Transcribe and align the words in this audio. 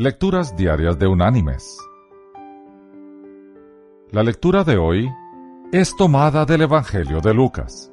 Lecturas 0.00 0.56
Diarias 0.56 0.96
de 0.96 1.08
Unánimes. 1.08 1.76
La 4.12 4.22
lectura 4.22 4.62
de 4.62 4.78
hoy 4.78 5.10
es 5.72 5.96
tomada 5.96 6.44
del 6.44 6.60
Evangelio 6.60 7.20
de 7.20 7.34
Lucas. 7.34 7.92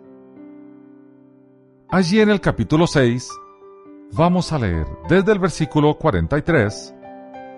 Allí 1.89 2.19
en 2.19 2.29
el 2.29 2.39
capítulo 2.39 2.85
6 2.85 3.27
vamos 4.11 4.53
a 4.53 4.59
leer 4.59 4.85
desde 5.09 5.31
el 5.31 5.39
versículo 5.39 5.97
43 5.97 6.93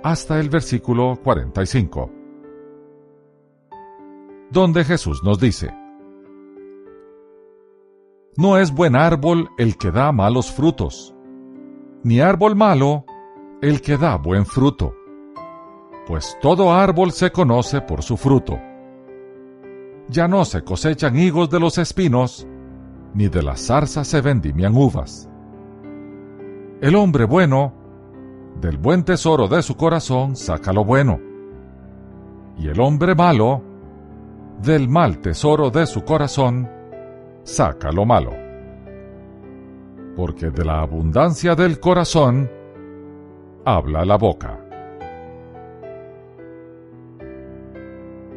hasta 0.02 0.40
el 0.40 0.50
versículo 0.50 1.20
45, 1.22 2.10
donde 4.50 4.86
Jesús 4.86 5.26
nos 5.26 5.42
dice, 5.42 5.76
No 8.38 8.58
es 8.58 8.74
buen 8.74 8.96
árbol 8.96 9.50
el 9.58 9.78
que 9.78 9.92
da 9.92 10.14
malos 10.14 10.50
frutos, 10.54 11.14
ni 12.02 12.22
árbol 12.22 12.56
malo 12.56 13.04
que 13.62 13.98
da 13.98 14.18
buen 14.18 14.46
fruto, 14.46 14.94
pues 16.06 16.38
todo 16.42 16.72
árbol 16.72 17.12
se 17.12 17.32
conoce 17.32 17.82
por 17.82 18.04
su 18.04 18.16
fruto. 18.16 18.60
Ya 20.10 20.28
no 20.28 20.46
se 20.46 20.64
cosechan 20.64 21.18
higos 21.18 21.50
de 21.50 21.60
los 21.60 21.78
espinos, 21.78 22.48
ni 23.14 23.28
de 23.28 23.42
las 23.42 23.66
zarzas 23.66 24.08
se 24.08 24.22
vendimian 24.22 24.76
uvas. 24.76 25.28
El 26.82 26.96
hombre 26.96 27.26
bueno, 27.26 27.74
del 28.62 28.78
buen 28.78 29.04
tesoro 29.04 29.48
de 29.48 29.62
su 29.64 29.76
corazón 29.76 30.36
saca 30.36 30.72
lo 30.72 30.86
bueno, 30.86 31.20
y 32.58 32.68
el 32.68 32.80
hombre 32.80 33.16
malo, 33.16 33.62
del 34.62 34.88
mal 34.88 35.20
tesoro 35.20 35.72
de 35.72 35.86
su 35.88 36.04
corazón, 36.04 36.70
saca 37.44 37.92
lo 37.92 38.06
malo. 38.06 38.34
Porque 40.16 40.50
de 40.52 40.64
la 40.64 40.82
abundancia 40.82 41.54
del 41.56 41.80
corazón, 41.80 42.50
habla 43.68 44.06
la 44.06 44.16
boca. 44.16 44.58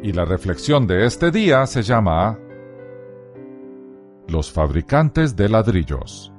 Y 0.03 0.11
la 0.11 0.25
reflexión 0.25 0.85
de 0.87 1.05
este 1.05 1.31
día 1.31 1.65
se 1.67 1.83
llama 1.83 2.37
Los 4.27 4.51
fabricantes 4.51 5.37
de 5.37 5.47
ladrillos. 5.47 6.33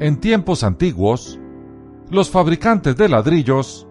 En 0.00 0.18
tiempos 0.18 0.64
antiguos, 0.64 1.38
los 2.10 2.30
fabricantes 2.30 2.96
de 2.96 3.08
ladrillos, 3.08 3.86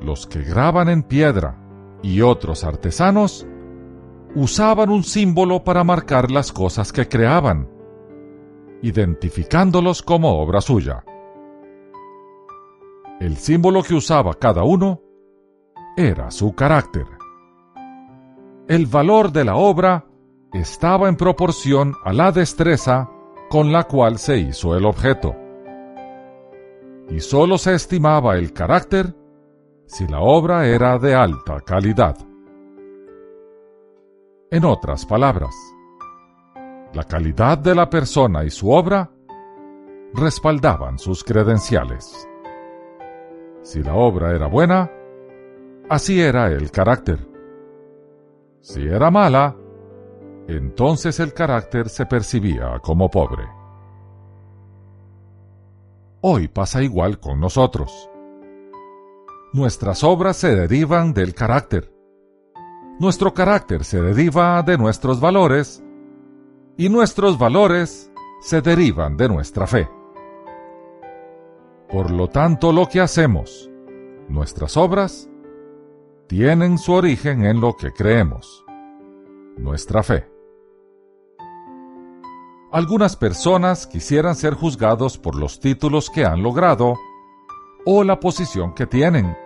los 0.00 0.28
que 0.28 0.44
graban 0.44 0.88
en 0.88 1.02
piedra 1.02 1.58
y 2.00 2.20
otros 2.20 2.62
artesanos, 2.62 3.44
usaban 4.36 4.88
un 4.88 5.02
símbolo 5.02 5.64
para 5.64 5.82
marcar 5.82 6.30
las 6.30 6.52
cosas 6.52 6.92
que 6.92 7.08
creaban, 7.08 7.68
identificándolos 8.82 10.00
como 10.02 10.40
obra 10.40 10.60
suya. 10.60 11.04
El 13.20 13.36
símbolo 13.36 13.82
que 13.82 13.92
usaba 13.92 14.32
cada 14.32 14.64
uno 14.64 15.02
era 15.94 16.30
su 16.30 16.54
carácter. 16.54 17.04
El 18.66 18.86
valor 18.86 19.30
de 19.30 19.44
la 19.44 19.56
obra 19.56 20.06
estaba 20.54 21.06
en 21.06 21.16
proporción 21.16 21.94
a 22.02 22.14
la 22.14 22.32
destreza 22.32 23.10
con 23.50 23.72
la 23.72 23.84
cual 23.84 24.18
se 24.18 24.38
hizo 24.38 24.74
el 24.74 24.86
objeto. 24.86 25.36
Y 27.10 27.20
sólo 27.20 27.58
se 27.58 27.74
estimaba 27.74 28.36
el 28.36 28.54
carácter 28.54 29.14
si 29.84 30.06
la 30.06 30.20
obra 30.20 30.66
era 30.66 30.98
de 30.98 31.14
alta 31.14 31.60
calidad. 31.60 32.16
En 34.50 34.64
otras 34.64 35.04
palabras, 35.04 35.54
la 36.94 37.04
calidad 37.04 37.58
de 37.58 37.74
la 37.74 37.90
persona 37.90 38.44
y 38.44 38.50
su 38.50 38.70
obra 38.70 39.10
respaldaban 40.14 40.98
sus 40.98 41.22
credenciales. 41.22 42.29
Si 43.62 43.82
la 43.82 43.94
obra 43.94 44.34
era 44.34 44.46
buena, 44.46 44.90
así 45.88 46.20
era 46.20 46.48
el 46.48 46.70
carácter. 46.70 47.28
Si 48.60 48.86
era 48.86 49.10
mala, 49.10 49.56
entonces 50.48 51.20
el 51.20 51.32
carácter 51.32 51.88
se 51.88 52.06
percibía 52.06 52.78
como 52.80 53.10
pobre. 53.10 53.44
Hoy 56.22 56.48
pasa 56.48 56.82
igual 56.82 57.18
con 57.18 57.40
nosotros. 57.40 58.10
Nuestras 59.52 60.04
obras 60.04 60.36
se 60.36 60.54
derivan 60.54 61.12
del 61.12 61.34
carácter. 61.34 61.92
Nuestro 62.98 63.32
carácter 63.32 63.84
se 63.84 64.00
deriva 64.00 64.62
de 64.62 64.76
nuestros 64.76 65.20
valores 65.20 65.82
y 66.76 66.88
nuestros 66.88 67.38
valores 67.38 68.12
se 68.40 68.60
derivan 68.60 69.16
de 69.16 69.28
nuestra 69.28 69.66
fe. 69.66 69.88
Por 71.90 72.12
lo 72.12 72.28
tanto, 72.28 72.72
lo 72.72 72.88
que 72.88 73.00
hacemos, 73.00 73.68
nuestras 74.28 74.76
obras, 74.76 75.28
tienen 76.28 76.78
su 76.78 76.92
origen 76.92 77.44
en 77.44 77.60
lo 77.60 77.74
que 77.74 77.90
creemos, 77.90 78.64
nuestra 79.56 80.04
fe. 80.04 80.30
Algunas 82.70 83.16
personas 83.16 83.88
quisieran 83.88 84.36
ser 84.36 84.54
juzgados 84.54 85.18
por 85.18 85.34
los 85.34 85.58
títulos 85.58 86.08
que 86.08 86.24
han 86.24 86.44
logrado 86.44 86.94
o 87.84 88.04
la 88.04 88.20
posición 88.20 88.72
que 88.72 88.86
tienen, 88.86 89.36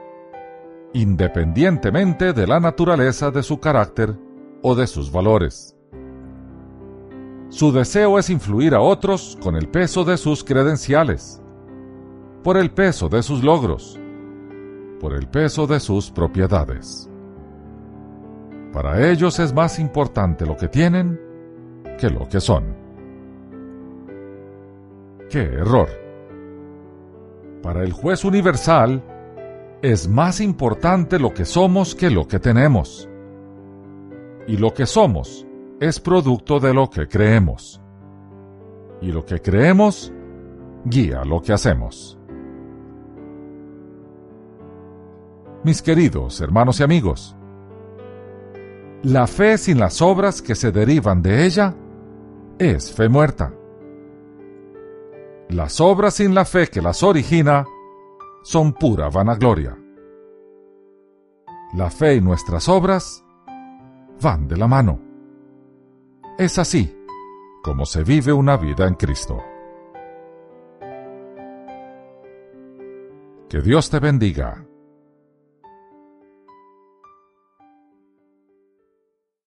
independientemente 0.93 2.35
de 2.35 2.47
la 2.47 2.61
naturaleza 2.61 3.31
de 3.31 3.43
su 3.43 3.59
carácter 3.59 4.19
o 4.61 4.75
de 4.75 4.87
sus 4.87 5.11
valores. 5.11 5.75
Su 7.49 7.73
deseo 7.73 8.19
es 8.19 8.29
influir 8.29 8.75
a 8.75 8.81
otros 8.81 9.39
con 9.43 9.57
el 9.57 9.71
peso 9.71 10.05
de 10.05 10.19
sus 10.19 10.45
credenciales, 10.45 11.41
por 12.45 12.59
el 12.59 12.71
peso 12.71 13.09
de 13.09 13.23
sus 13.23 13.43
logros, 13.43 13.99
por 15.01 15.15
el 15.15 15.27
peso 15.29 15.67
de 15.67 15.81
sus 15.81 16.11
propiedades. 16.11 17.11
Para 18.71 19.11
ellos 19.11 19.39
es 19.39 19.55
más 19.55 19.79
importante 19.79 20.45
lo 20.45 20.55
que 20.55 20.69
tienen 20.69 21.19
que 21.99 22.11
lo 22.11 22.29
que 22.29 22.41
son. 22.41 22.77
¡Qué 25.31 25.41
error! 25.41 25.89
Para 27.63 27.83
el 27.83 27.93
juez 27.93 28.27
universal, 28.27 29.03
es 29.81 30.07
más 30.07 30.43
importante 30.43 31.19
lo 31.19 31.33
que 31.33 31.47
somos 31.47 31.95
que 31.95 32.11
lo 32.11 32.29
que 32.29 32.41
tenemos. 32.41 33.09
Y 34.47 34.59
lo 34.59 34.75
que 34.75 34.85
somos 34.85 35.47
es 35.81 35.99
producto 35.99 36.61
de 36.61 36.75
lo 36.75 36.91
que 36.91 37.09
creemos. 37.09 37.81
Y 39.01 39.13
lo 39.13 39.25
que 39.25 39.41
creemos 39.41 40.13
guía 40.85 41.25
lo 41.25 41.41
que 41.41 41.55
hacemos. 41.55 42.19
Mis 45.65 45.83
queridos 45.83 46.41
hermanos 46.41 46.79
y 46.81 46.83
amigos. 46.83 47.35
La 49.03 49.27
fe 49.27 49.59
sin 49.59 49.81
las 49.81 50.01
obras 50.01 50.41
que 50.41 50.55
se 50.55 50.71
derivan 50.71 51.23
de 51.23 51.45
ella 51.45 51.75
es 52.59 52.93
fe 52.93 53.09
muerta. 53.09 53.53
Las 55.49 55.81
obras 55.81 56.15
sin 56.15 56.35
la 56.35 56.45
fe 56.45 56.69
que 56.69 56.81
las 56.81 57.03
origina 57.03 57.67
son 58.43 58.75
pura 58.75 59.09
vanagloria. 59.09 59.77
La 61.75 61.91
fe 61.91 62.17
y 62.17 62.21
nuestras 62.21 62.69
obras 62.69 63.25
van 64.23 64.47
de 64.47 64.57
la 64.57 64.69
mano. 64.69 65.01
Es 66.39 66.59
así 66.59 66.95
como 67.63 67.87
se 67.87 68.05
vive 68.05 68.33
una 68.33 68.57
vida 68.57 68.87
en 68.87 68.95
Cristo. 68.95 69.43
Que 73.49 73.61
Dios 73.61 73.89
te 73.89 73.99
bendiga 73.99 74.67